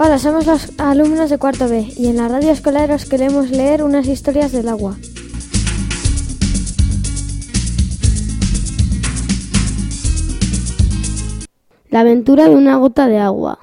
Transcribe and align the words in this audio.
Hola, 0.00 0.20
somos 0.20 0.46
los 0.46 0.78
alumnos 0.78 1.28
de 1.28 1.38
cuarto 1.38 1.68
B 1.68 1.88
y 1.96 2.06
en 2.06 2.18
la 2.18 2.28
radio 2.28 2.52
escolar 2.52 2.92
os 2.92 3.04
queremos 3.04 3.50
leer 3.50 3.82
unas 3.82 4.06
historias 4.06 4.52
del 4.52 4.68
agua. 4.68 4.96
La 11.90 12.00
aventura 12.00 12.48
de 12.48 12.54
una 12.54 12.76
gota 12.76 13.08
de 13.08 13.18
agua. 13.18 13.58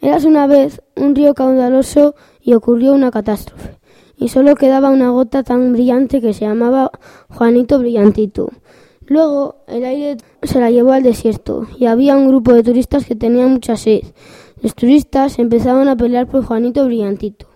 Eras 0.00 0.24
una 0.24 0.46
vez 0.46 0.80
un 0.96 1.14
río 1.14 1.34
caudaloso 1.34 2.14
y 2.40 2.54
ocurrió 2.54 2.94
una 2.94 3.10
catástrofe. 3.10 3.76
Y 4.16 4.28
solo 4.28 4.54
quedaba 4.54 4.88
una 4.88 5.10
gota 5.10 5.42
tan 5.42 5.74
brillante 5.74 6.22
que 6.22 6.32
se 6.32 6.46
llamaba 6.46 6.92
Juanito 7.28 7.78
Brillantito. 7.78 8.48
Luego 9.06 9.56
el 9.66 9.84
aire 9.84 10.16
se 10.42 10.60
la 10.60 10.70
llevó 10.70 10.92
al 10.92 11.02
desierto 11.02 11.66
y 11.78 11.84
había 11.84 12.16
un 12.16 12.26
grupo 12.26 12.54
de 12.54 12.62
turistas 12.62 13.04
que 13.04 13.16
tenían 13.16 13.50
mucha 13.50 13.76
sed. 13.76 14.00
Los 14.62 14.74
turistas 14.74 15.38
empezaban 15.38 15.88
a 15.88 15.96
pelear 15.96 16.26
por 16.26 16.44
Juanito 16.44 16.84
Brillantito. 16.84 17.46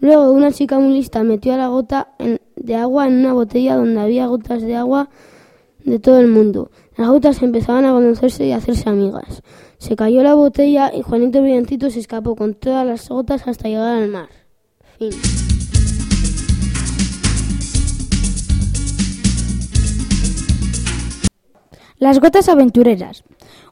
Luego 0.00 0.32
una 0.32 0.52
chica 0.52 0.78
muy 0.78 0.94
lista 0.94 1.22
metió 1.22 1.54
a 1.54 1.56
la 1.56 1.68
gota 1.68 2.14
de 2.56 2.74
agua 2.74 3.06
en 3.06 3.20
una 3.20 3.32
botella 3.32 3.76
donde 3.76 4.00
había 4.00 4.26
gotas 4.26 4.62
de 4.62 4.76
agua 4.76 5.08
de 5.84 5.98
todo 5.98 6.18
el 6.18 6.28
mundo. 6.28 6.70
Las 6.96 7.08
gotas 7.08 7.42
empezaban 7.42 7.84
a 7.84 7.92
conocerse 7.92 8.46
y 8.46 8.52
a 8.52 8.56
hacerse 8.56 8.88
amigas. 8.88 9.42
Se 9.78 9.94
cayó 9.94 10.22
la 10.22 10.34
botella 10.34 10.92
y 10.92 11.02
Juanito 11.02 11.40
Brillantito 11.40 11.90
se 11.90 12.00
escapó 12.00 12.34
con 12.34 12.54
todas 12.54 12.86
las 12.86 13.08
gotas 13.08 13.46
hasta 13.46 13.68
llegar 13.68 14.02
al 14.02 14.08
mar. 14.08 14.28
Fin. 14.98 15.10
Las 21.98 22.20
gotas 22.20 22.48
aventureras. 22.48 23.24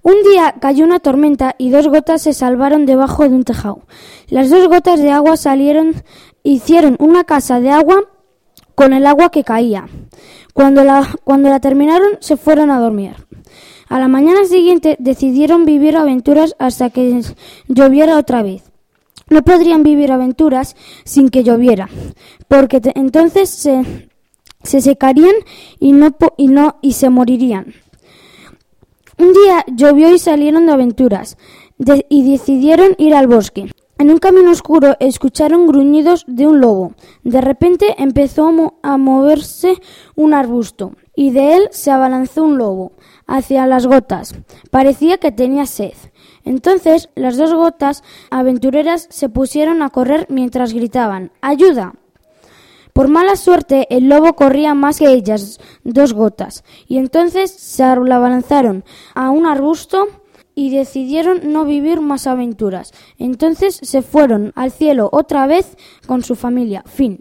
Un 0.07 0.23
día 0.23 0.55
cayó 0.61 0.85
una 0.85 1.01
tormenta 1.01 1.57
y 1.59 1.71
dos 1.71 1.89
gotas 1.89 2.23
se 2.23 2.33
salvaron 2.33 2.87
debajo 2.87 3.29
de 3.29 3.35
un 3.35 3.43
tejado. 3.43 3.81
Las 4.29 4.51
dos 4.51 4.69
gotas 4.69 5.01
de 5.01 5.11
agua 5.11 5.37
salieron, 5.37 5.95
hicieron 6.45 6.95
una 7.01 7.25
casa 7.25 7.59
de 7.59 7.71
agua 7.71 8.05
con 8.77 8.93
el 8.93 9.05
agua 9.05 9.31
que 9.31 9.43
caía. 9.43 9.89
Cuando 10.55 10.85
la, 10.85 11.13
cuando 11.25 11.49
la 11.49 11.59
terminaron 11.59 12.19
se 12.21 12.37
fueron 12.37 12.71
a 12.71 12.79
dormir. 12.79 13.17
A 13.89 13.99
la 13.99 14.07
mañana 14.07 14.45
siguiente 14.45 14.95
decidieron 15.01 15.65
vivir 15.65 15.97
aventuras 15.97 16.55
hasta 16.61 16.91
que 16.91 17.23
lloviera 17.67 18.17
otra 18.17 18.45
vez. 18.45 18.63
No 19.29 19.43
podrían 19.43 19.83
vivir 19.83 20.13
aventuras 20.13 20.77
sin 21.03 21.31
que 21.31 21.43
lloviera, 21.43 21.89
porque 22.47 22.81
entonces 22.95 23.51
se, 23.51 24.09
se 24.63 24.81
secarían 24.81 25.35
y 25.81 25.91
no, 25.91 26.15
y 26.37 26.47
no 26.47 26.77
y 26.81 26.93
se 26.93 27.11
morirían. 27.11 27.75
Un 29.19 29.33
día 29.33 29.65
llovió 29.67 30.15
y 30.15 30.19
salieron 30.19 30.67
de 30.67 30.73
aventuras 30.73 31.39
y 32.09 32.31
decidieron 32.31 32.95
ir 32.99 33.15
al 33.15 33.27
bosque. 33.27 33.71
En 33.99 34.11
un 34.11 34.19
camino 34.19 34.51
oscuro 34.51 34.95
escucharon 35.01 35.67
gruñidos 35.67 36.25
de 36.27 36.47
un 36.47 36.61
lobo. 36.61 36.93
De 37.25 37.41
repente 37.41 37.95
empezó 37.97 38.75
a 38.83 38.97
moverse 38.99 39.81
un 40.17 40.35
arbusto 40.35 40.93
y 41.15 41.31
de 41.31 41.57
él 41.57 41.69
se 41.71 41.91
abalanzó 41.91 42.45
un 42.45 42.59
lobo 42.59 42.93
hacia 43.27 43.67
las 43.67 43.87
gotas. 43.87 44.35
Parecía 44.71 45.17
que 45.17 45.33
tenía 45.33 45.65
sed. 45.65 45.95
Entonces 46.45 47.09
las 47.15 47.39
dos 47.39 47.55
gotas 47.55 48.05
aventureras 48.31 49.09
se 49.11 49.31
pusieron 49.31 49.81
a 49.81 49.89
correr 49.89 50.27
mientras 50.29 50.75
gritaban 50.75 51.33
¡Ayuda! 51.41 51.95
Por 52.97 53.09
mala 53.09 53.37
suerte, 53.37 53.87
el 53.91 54.09
lobo 54.09 54.33
corría 54.37 54.73
más 54.73 55.01
que 55.01 55.13
ellas, 55.13 55.61
dos 55.85 56.15
gotas, 56.15 56.65
y 56.89 56.97
entonces 56.97 57.51
se 57.51 57.83
abalanzaron 57.83 58.85
a 59.15 59.29
un 59.29 59.45
arbusto 59.45 60.09
y 60.55 60.75
decidieron 60.75 61.53
no 61.53 61.67
vivir 61.67 62.01
más 62.01 62.27
aventuras. 62.27 62.95
Entonces 63.19 63.79
se 63.83 64.01
fueron 64.01 64.55
al 64.57 64.71
cielo 64.71 65.11
otra 65.13 65.47
vez 65.47 65.77
con 66.07 66.23
su 66.23 66.37
familia. 66.37 66.85
Fin. 66.87 67.21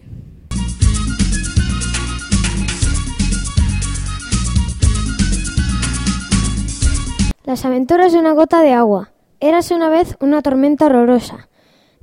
Las 7.44 7.66
aventuras 7.66 8.14
de 8.14 8.20
una 8.20 8.32
gota 8.32 8.62
de 8.62 8.72
agua. 8.72 9.12
Érase 9.42 9.76
una 9.76 9.90
vez 9.90 10.16
una 10.22 10.42
tormenta 10.42 10.86
horrorosa. 10.86 11.50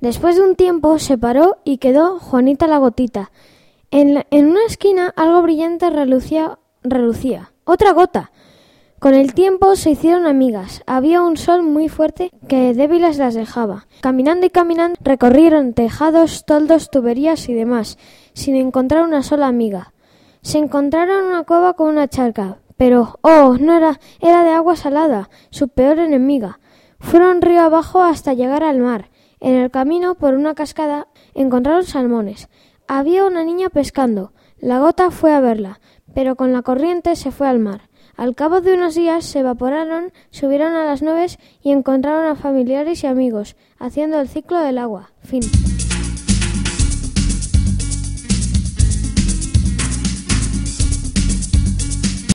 Después 0.03 0.37
de 0.37 0.43
un 0.43 0.57
tiempo 0.57 0.99
se 0.99 1.17
paró 1.17 1.57
y 1.65 1.79
quedó 1.79 2.19
Juanita 2.19 2.67
la 2.67 2.79
gotita, 2.79 3.31
en, 3.93 4.25
una 4.49 4.65
esquina 4.67 5.13
algo 5.17 5.43
brillante 5.43 5.91
relucía, 5.91 6.59
relucía. 6.83 7.53
¡Otra 7.65 7.93
gota! 7.93 8.33
Con 8.99 9.13
el 9.13 9.35
tiempo 9.35 9.77
se 9.77 9.91
hicieron 9.91 10.27
amigas. 10.27 10.83
Había 10.87 11.21
un 11.21 11.37
sol 11.37 11.63
muy 11.63 11.91
fuerte 11.91 12.31
que 12.49 12.73
débiles 12.73 13.19
las 13.19 13.35
dejaba. 13.35 13.87
Caminando 14.01 14.47
y 14.47 14.51
caminando 14.51 14.99
recorrieron 15.03 15.75
tejados, 15.75 16.47
toldos, 16.47 16.91
tuberías 16.91 17.49
y 17.51 17.55
demás, 17.55 17.99
sin 18.33 18.57
encontrar 18.57 19.05
una 19.05 19.23
sola 19.23 19.47
amiga. 19.47 19.93
Se 20.41 20.57
encontraron 20.57 21.27
una 21.27 21.45
cueva 21.45 21.75
con 21.75 21.89
una 21.89 22.09
charca, 22.09 22.59
pero 22.79 23.19
oh, 23.21 23.59
no 23.61 23.77
era, 23.77 24.01
era 24.21 24.43
de 24.43 24.51
agua 24.53 24.75
salada, 24.77 25.29
su 25.51 25.69
peor 25.69 25.99
enemiga. 25.99 26.61
Fueron 26.99 27.43
río 27.43 27.61
abajo 27.61 28.03
hasta 28.03 28.33
llegar 28.33 28.65
al 28.65 28.79
mar. 28.79 29.11
En 29.41 29.57
el 29.57 29.71
camino, 29.71 30.15
por 30.15 30.35
una 30.35 30.55
cascada, 30.55 31.09
encontraron 31.35 31.85
salmones. 31.85 32.49
Había 32.95 33.25
una 33.25 33.43
niña 33.43 33.71
pescando. 33.71 34.35
La 34.59 34.79
gota 34.79 35.11
fue 35.11 35.33
a 35.33 35.41
verla, 35.41 35.81
pero 36.13 36.37
con 36.37 36.53
la 36.53 36.61
corriente 36.61 37.17
se 37.17 37.31
fue 37.31 37.49
al 37.49 37.59
mar. 37.59 37.89
Al 38.19 38.35
cabo 38.35 38.61
de 38.61 38.75
unos 38.75 38.95
días 38.95 39.25
se 39.25 39.39
evaporaron, 39.39 40.13
subieron 40.29 40.75
a 40.75 40.85
las 40.85 41.01
nubes 41.01 41.39
y 41.63 41.71
encontraron 41.71 42.27
a 42.27 42.35
familiares 42.37 43.03
y 43.03 43.07
amigos, 43.07 43.57
haciendo 43.79 44.21
el 44.21 44.29
ciclo 44.29 44.59
del 44.59 44.77
agua. 44.77 45.11
Fin. 45.21 45.41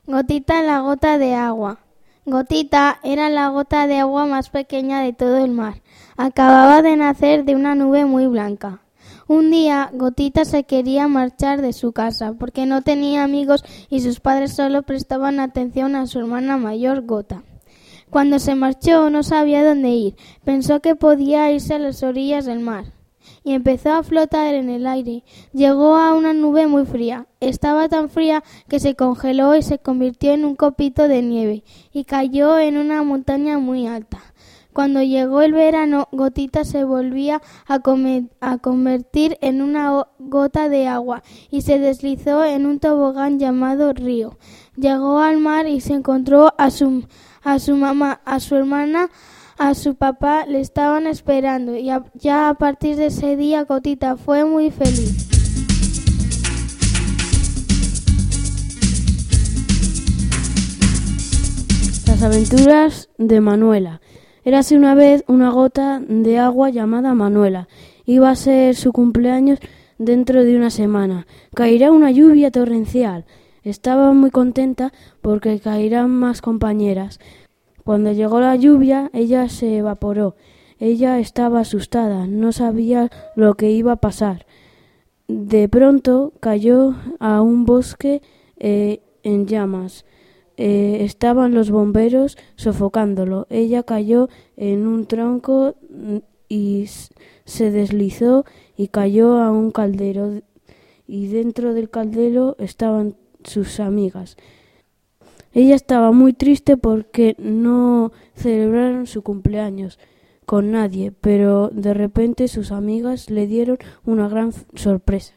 Gotita 0.07 0.63
la 0.63 0.79
gota 0.79 1.19
de 1.19 1.35
agua. 1.35 1.81
Gotita 2.25 2.97
era 3.03 3.29
la 3.29 3.49
gota 3.49 3.85
de 3.85 3.99
agua 3.99 4.25
más 4.25 4.49
pequeña 4.49 5.01
de 5.01 5.13
todo 5.13 5.37
el 5.37 5.51
mar. 5.51 5.83
Acababa 6.17 6.81
de 6.81 6.97
nacer 6.97 7.45
de 7.45 7.53
una 7.53 7.75
nube 7.75 8.05
muy 8.05 8.25
blanca. 8.25 8.81
Un 9.29 9.51
día 9.51 9.89
Gotita 9.93 10.45
se 10.45 10.63
quería 10.63 11.09
marchar 11.09 11.61
de 11.61 11.73
su 11.73 11.91
casa 11.91 12.31
porque 12.39 12.65
no 12.65 12.81
tenía 12.81 13.25
amigos 13.25 13.61
y 13.89 13.99
sus 13.99 14.21
padres 14.21 14.55
solo 14.55 14.83
prestaban 14.83 15.41
atención 15.41 15.97
a 15.97 16.07
su 16.07 16.19
hermana 16.19 16.55
mayor 16.55 17.05
Gota. 17.05 17.43
Cuando 18.09 18.39
se 18.39 18.55
marchó 18.55 19.09
no 19.09 19.23
sabía 19.23 19.65
dónde 19.65 19.89
ir. 19.89 20.15
Pensó 20.45 20.79
que 20.79 20.95
podía 20.95 21.51
irse 21.51 21.73
a 21.73 21.79
las 21.79 22.03
orillas 22.03 22.45
del 22.45 22.61
mar 22.61 22.85
y 23.43 23.51
empezó 23.51 23.91
a 23.91 24.03
flotar 24.03 24.55
en 24.55 24.69
el 24.69 24.87
aire. 24.87 25.25
Llegó 25.51 25.97
a 25.97 26.13
una 26.13 26.31
nube 26.31 26.67
muy 26.67 26.85
fría. 26.85 27.27
Estaba 27.41 27.89
tan 27.89 28.09
fría 28.09 28.45
que 28.69 28.79
se 28.79 28.95
congeló 28.95 29.57
y 29.57 29.61
se 29.61 29.77
convirtió 29.77 30.31
en 30.31 30.45
un 30.45 30.55
copito 30.55 31.09
de 31.09 31.21
nieve 31.21 31.63
y 31.91 32.05
cayó 32.05 32.59
en 32.59 32.77
una 32.77 33.03
montaña 33.03 33.57
muy 33.57 33.87
alta. 33.87 34.26
Cuando 34.77 35.01
llegó 35.01 35.41
el 35.41 35.53
verano, 35.53 36.07
Gotita 36.11 36.63
se 36.63 36.83
volvía 36.83 37.41
a, 37.65 37.79
convertir 38.59 39.35
en 39.41 39.63
una 39.63 40.05
gota 40.19 40.69
de 40.69 40.85
agua 40.85 41.23
y 41.49 41.61
se 41.61 41.79
deslizó 41.79 42.45
en 42.45 42.67
un 42.67 42.79
tobogán 42.79 43.39
llamado 43.39 43.91
río. 43.93 44.37
Llegó 44.75 45.17
al 45.17 45.39
mar 45.39 45.65
y 45.65 45.81
se 45.81 45.93
encontró 45.93 46.53
a 46.59 46.69
su, 46.69 47.05
a 47.41 47.57
su 47.57 47.75
mamá, 47.75 48.21
a 48.23 48.39
su 48.39 48.55
hermana, 48.55 49.09
a 49.57 49.73
su 49.73 49.95
papá, 49.95 50.45
le 50.45 50.59
estaban 50.59 51.07
esperando 51.07 51.75
y 51.75 51.89
ya 52.13 52.47
a 52.47 52.53
partir 52.53 52.97
de 52.97 53.07
ese 53.07 53.35
día 53.35 53.63
Gotita 53.63 54.15
fue 54.15 54.45
muy 54.45 54.69
feliz. 54.69 55.27
Las 62.05 62.21
aventuras 62.21 63.09
de 63.17 63.41
Manuela. 63.41 64.01
Érase 64.47 64.77
una 64.77 64.95
vez 64.95 65.25
una 65.27 65.49
gota 65.49 66.01
de 66.07 66.39
agua 66.39 66.69
llamada 66.69 67.13
Manuela. 67.13 67.67
Iba 68.05 68.29
a 68.29 68.35
ser 68.37 68.75
su 68.75 68.93
cumpleaños 68.93 69.59
dentro 69.97 70.45
de 70.45 70.55
una 70.55 70.69
semana. 70.69 71.27
Caerá 71.53 71.91
una 71.91 72.11
lluvia 72.11 72.49
torrencial. 72.49 73.25
Estaba 73.63 74.13
muy 74.13 74.31
contenta 74.31 74.93
porque 75.19 75.59
caerán 75.59 76.11
más 76.11 76.39
compañeras. 76.39 77.19
Cuando 77.83 78.13
llegó 78.13 78.39
la 78.39 78.55
lluvia, 78.55 79.09
ella 79.11 79.49
se 79.49 79.79
evaporó. 79.79 80.37
Ella 80.79 81.19
estaba 81.19 81.59
asustada, 81.59 82.25
no 82.25 82.53
sabía 82.53 83.09
lo 83.35 83.55
que 83.55 83.71
iba 83.71 83.91
a 83.91 83.97
pasar. 83.97 84.45
De 85.27 85.67
pronto 85.67 86.31
cayó 86.39 86.95
a 87.19 87.41
un 87.41 87.65
bosque 87.65 88.21
eh, 88.55 89.01
en 89.23 89.45
llamas. 89.45 90.05
Eh, 90.57 91.03
estaban 91.05 91.53
los 91.53 91.69
bomberos 91.69 92.37
sofocándolo. 92.55 93.47
Ella 93.49 93.83
cayó 93.83 94.27
en 94.55 94.87
un 94.87 95.05
tronco 95.05 95.75
y 96.49 96.85
se 97.45 97.71
deslizó 97.71 98.43
y 98.75 98.87
cayó 98.87 99.37
a 99.37 99.51
un 99.51 99.71
caldero 99.71 100.41
y 101.07 101.27
dentro 101.27 101.73
del 101.73 101.89
caldero 101.89 102.55
estaban 102.59 103.15
sus 103.43 103.79
amigas. 103.79 104.35
Ella 105.53 105.75
estaba 105.75 106.11
muy 106.11 106.33
triste 106.33 106.77
porque 106.77 107.35
no 107.39 108.11
celebraron 108.35 109.07
su 109.07 109.23
cumpleaños, 109.23 109.97
con 110.45 110.71
nadie, 110.71 111.11
pero 111.11 111.69
de 111.73 111.93
repente 111.93 112.47
sus 112.47 112.71
amigas 112.71 113.29
le 113.29 113.47
dieron 113.47 113.77
una 114.05 114.27
gran 114.29 114.51
sorpresa. 114.75 115.33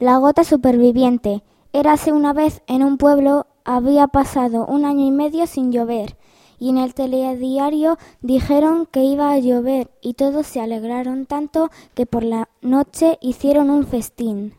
La 0.00 0.18
gota 0.18 0.44
superviviente. 0.44 1.42
Érase 1.72 2.12
una 2.12 2.34
vez 2.34 2.60
en 2.66 2.82
un 2.82 2.98
pueblo 2.98 3.46
había 3.64 4.06
pasado 4.08 4.66
un 4.66 4.84
año 4.84 5.06
y 5.06 5.10
medio 5.10 5.46
sin 5.46 5.72
llover 5.72 6.18
y 6.58 6.68
en 6.68 6.76
el 6.76 6.92
telediario 6.92 7.96
dijeron 8.20 8.84
que 8.84 9.04
iba 9.04 9.30
a 9.30 9.38
llover 9.38 9.90
y 10.02 10.12
todos 10.12 10.46
se 10.46 10.60
alegraron 10.60 11.24
tanto 11.24 11.70
que 11.94 12.04
por 12.04 12.24
la 12.24 12.50
noche 12.60 13.16
hicieron 13.22 13.70
un 13.70 13.86
festín. 13.86 14.52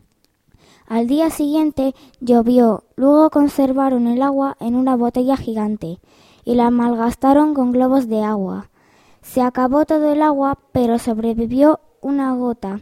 Al 0.88 1.06
día 1.06 1.30
siguiente 1.30 1.94
llovió, 2.20 2.82
luego 2.96 3.30
conservaron 3.30 4.08
el 4.08 4.22
agua 4.22 4.56
en 4.58 4.74
una 4.74 4.96
botella 4.96 5.36
gigante 5.36 6.00
y 6.44 6.56
la 6.56 6.70
malgastaron 6.72 7.54
con 7.54 7.70
globos 7.70 8.08
de 8.08 8.24
agua. 8.24 8.70
Se 9.22 9.40
acabó 9.40 9.84
todo 9.84 10.12
el 10.12 10.20
agua, 10.20 10.58
pero 10.72 10.98
sobrevivió 10.98 11.78
una 12.00 12.32
gota. 12.34 12.80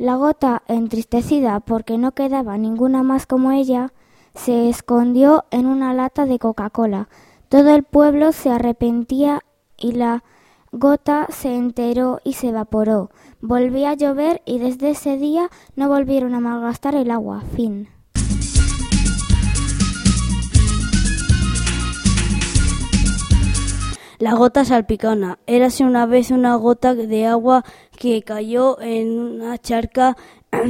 La 0.00 0.16
gota, 0.16 0.62
entristecida 0.66 1.60
porque 1.60 1.98
no 1.98 2.12
quedaba 2.12 2.56
ninguna 2.56 3.02
más 3.02 3.26
como 3.26 3.52
ella, 3.52 3.92
se 4.34 4.70
escondió 4.70 5.44
en 5.50 5.66
una 5.66 5.92
lata 5.92 6.24
de 6.24 6.38
Coca-Cola, 6.38 7.10
todo 7.50 7.74
el 7.74 7.82
pueblo 7.82 8.32
se 8.32 8.48
arrepentía 8.48 9.42
y 9.76 9.92
la 9.92 10.24
gota 10.72 11.26
se 11.28 11.54
enteró 11.54 12.18
y 12.24 12.32
se 12.32 12.48
evaporó. 12.48 13.10
Volvía 13.42 13.90
a 13.90 13.94
llover 13.94 14.40
y 14.46 14.58
desde 14.58 14.88
ese 14.88 15.18
día 15.18 15.50
no 15.76 15.90
volvieron 15.90 16.34
a 16.34 16.40
malgastar 16.40 16.94
el 16.94 17.10
agua. 17.10 17.42
Fin. 17.54 17.90
La 24.20 24.34
gota 24.34 24.66
salpicona. 24.66 25.38
Érase 25.46 25.82
una 25.82 26.04
vez 26.04 26.30
una 26.30 26.54
gota 26.56 26.94
de 26.94 27.24
agua 27.24 27.64
que 27.98 28.20
cayó 28.22 28.78
en 28.78 29.18
una 29.18 29.56
charca 29.56 30.14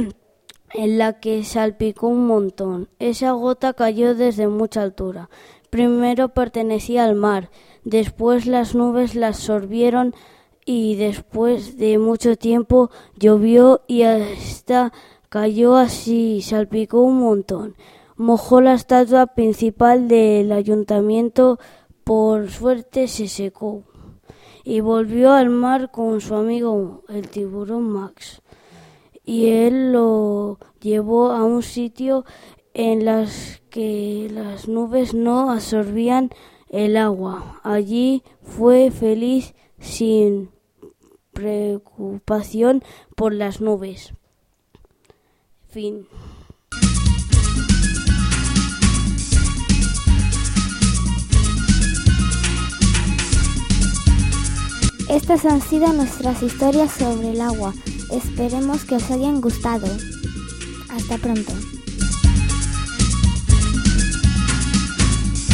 en 0.73 0.97
la 0.97 1.19
que 1.19 1.43
salpicó 1.43 2.07
un 2.07 2.27
montón. 2.27 2.87
Esa 2.97 3.31
gota 3.31 3.73
cayó 3.73 4.15
desde 4.15 4.47
mucha 4.47 4.81
altura. 4.81 5.29
Primero 5.69 6.29
pertenecía 6.29 7.03
al 7.03 7.15
mar, 7.15 7.49
después 7.83 8.45
las 8.45 8.73
nubes 8.73 9.15
la 9.15 9.27
absorbieron 9.27 10.15
y 10.65 10.95
después 10.95 11.75
de 11.75 11.97
mucho 11.97 12.37
tiempo 12.37 12.89
llovió 13.17 13.81
y 13.85 14.03
hasta 14.03 14.93
cayó 15.27 15.75
así, 15.75 16.41
salpicó 16.41 17.01
un 17.01 17.19
montón. 17.19 17.75
Mojó 18.15 18.61
la 18.61 18.75
estatua 18.75 19.27
principal 19.27 20.07
del 20.07 20.53
ayuntamiento, 20.53 21.59
por 22.03 22.49
suerte 22.49 23.07
se 23.07 23.27
secó 23.27 23.83
y 24.63 24.79
volvió 24.81 25.31
al 25.31 25.49
mar 25.49 25.91
con 25.91 26.21
su 26.21 26.35
amigo 26.35 27.03
el 27.09 27.29
tiburón 27.29 27.89
Max. 27.89 28.41
Y 29.23 29.49
él 29.49 29.91
lo 29.91 30.59
llevó 30.79 31.31
a 31.31 31.43
un 31.43 31.63
sitio 31.63 32.25
en 32.73 33.05
las 33.05 33.61
que 33.69 34.29
las 34.31 34.67
nubes 34.67 35.13
no 35.13 35.51
absorbían 35.51 36.31
el 36.69 36.97
agua. 36.97 37.59
Allí 37.63 38.23
fue 38.41 38.91
feliz 38.91 39.53
sin 39.79 40.51
preocupación 41.33 42.83
por 43.15 43.33
las 43.33 43.61
nubes. 43.61 44.13
Fin. 45.67 46.07
Estas 55.11 55.43
han 55.43 55.61
sido 55.61 55.91
nuestras 55.91 56.41
historias 56.41 56.89
sobre 56.93 57.31
el 57.31 57.41
agua. 57.41 57.73
Esperemos 58.13 58.85
que 58.85 58.95
os 58.95 59.11
hayan 59.11 59.41
gustado. 59.41 59.85
Hasta 60.89 61.17
pronto. 61.17 61.51